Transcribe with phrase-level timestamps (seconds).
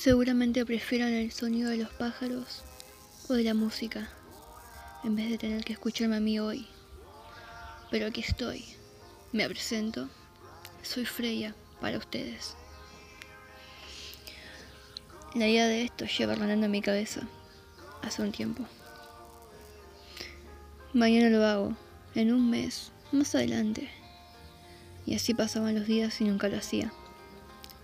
[0.00, 2.62] Seguramente prefieran el sonido de los pájaros
[3.28, 4.08] o de la música,
[5.04, 6.66] en vez de tener que escucharme a mí hoy.
[7.90, 8.64] Pero aquí estoy,
[9.32, 10.08] me presento,
[10.82, 12.56] soy Freya para ustedes.
[15.34, 17.28] La idea de esto lleva rondando en mi cabeza
[18.00, 18.64] hace un tiempo.
[20.94, 21.76] Mañana lo hago,
[22.14, 23.90] en un mes, más adelante.
[25.04, 26.90] Y así pasaban los días y nunca lo hacía.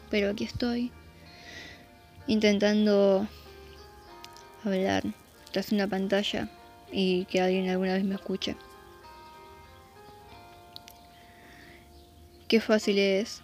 [0.09, 0.93] Pero aquí estoy,
[2.27, 3.27] intentando
[4.65, 5.05] hablar
[5.53, 6.49] tras una pantalla
[6.91, 8.57] y que alguien alguna vez me escuche.
[12.49, 13.43] Qué fácil es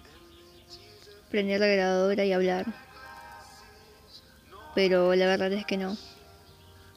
[1.30, 2.66] prender la grabadora y hablar.
[4.74, 5.96] Pero la verdad es que no.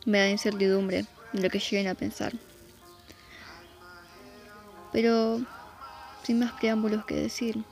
[0.06, 2.34] Me da incertidumbre lo que lleguen a pensar.
[4.92, 5.42] Pero
[6.24, 7.64] sin más preámbulos que decir.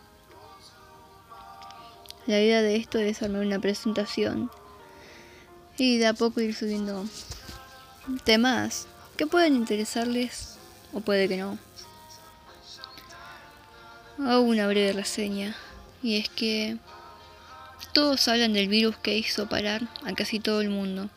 [2.25, 4.49] La idea de esto es armar una presentación
[5.77, 7.05] y de a poco ir subiendo
[8.23, 10.57] temas que pueden interesarles
[10.93, 11.57] o puede que no.
[14.19, 15.53] Hago una breve reseña
[16.01, 16.77] y es que
[17.91, 21.09] todos hablan del virus que hizo parar a casi todo el mundo,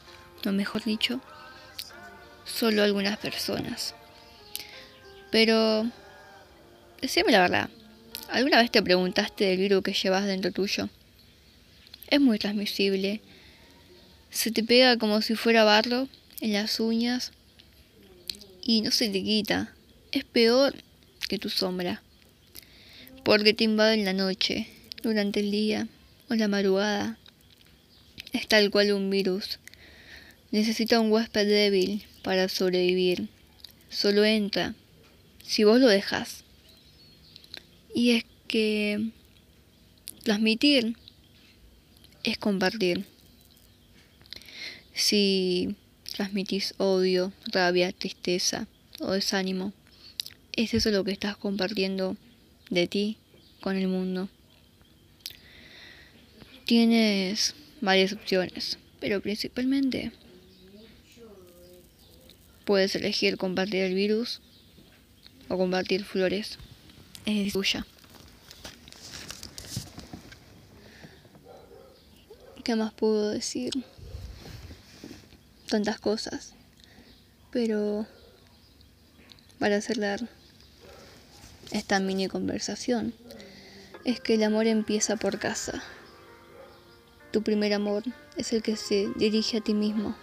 [0.45, 1.21] o mejor dicho,
[2.45, 3.95] solo algunas personas.
[5.31, 5.87] Pero,
[7.01, 7.71] decime la verdad,
[8.31, 10.89] ¿alguna vez te preguntaste del virus que llevas dentro tuyo?
[12.09, 13.21] Es muy transmisible.
[14.31, 16.09] Se te pega como si fuera barro
[16.41, 17.33] en las uñas
[18.63, 19.73] y no se te quita.
[20.13, 20.75] Es peor
[21.29, 22.03] que tu sombra.
[23.25, 24.69] Porque te invade en la noche,
[25.03, 25.89] durante el día
[26.29, 27.19] o la madrugada.
[28.33, 29.59] Es tal cual un virus.
[30.51, 33.29] Necesita un huésped débil para sobrevivir.
[33.89, 34.75] Solo entra
[35.45, 36.46] si vos lo dejas.
[37.97, 39.11] Y es que
[40.23, 40.99] transmitir
[42.25, 43.07] es compartir.
[44.93, 45.75] Si
[46.15, 48.69] transmitís odio, rabia, tristeza
[49.01, 49.73] o desánimo,
[50.57, 52.19] es eso lo que estás compartiendo
[52.69, 53.17] de ti
[53.63, 54.29] con el mundo.
[56.67, 60.13] Tienes varias opciones, pero principalmente
[62.67, 64.43] puedes elegir compartir el virus
[65.49, 66.59] o compartir flores.
[67.27, 67.85] Es tuya.
[72.63, 73.73] ¿Qué más puedo decir?
[75.69, 76.55] Tantas cosas.
[77.51, 78.07] Pero
[79.59, 80.29] para cerrar
[81.73, 83.13] esta mini conversación,
[84.05, 85.83] es que el amor empieza por casa.
[87.33, 88.05] Tu primer amor
[88.37, 90.17] es el que se dirige a ti mismo.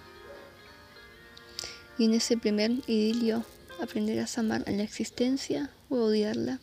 [1.98, 3.46] Y en ese primer idilio
[3.82, 6.62] aprenderás a amar a la existencia o odiarla.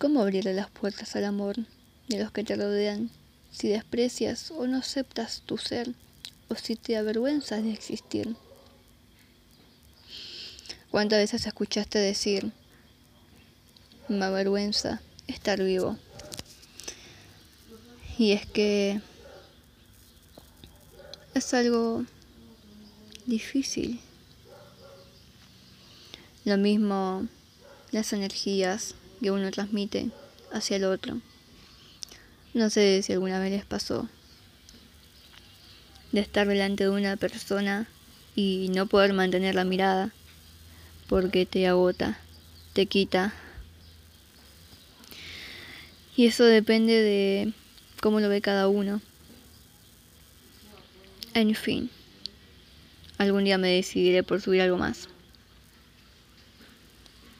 [0.00, 1.56] ¿Cómo abrirle las puertas al amor
[2.08, 3.10] de los que te rodean
[3.52, 5.92] si desprecias o no aceptas tu ser
[6.48, 8.34] o si te avergüenzas de existir.
[10.90, 12.50] ¿Cuántas veces escuchaste decir,
[14.08, 15.98] me avergüenza estar vivo?
[18.16, 19.02] Y es que
[21.34, 22.06] es algo
[23.26, 24.00] difícil.
[26.46, 27.28] Lo mismo
[27.92, 30.10] las energías que uno transmite
[30.52, 31.20] hacia el otro.
[32.54, 34.08] No sé si alguna vez les pasó
[36.12, 37.86] de estar delante de una persona
[38.34, 40.12] y no poder mantener la mirada
[41.08, 42.18] porque te agota,
[42.72, 43.32] te quita.
[46.16, 47.52] Y eso depende de
[48.00, 49.00] cómo lo ve cada uno.
[51.34, 51.90] En fin,
[53.18, 55.08] algún día me decidiré por subir algo más.